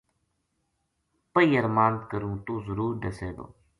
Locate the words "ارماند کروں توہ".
1.59-2.59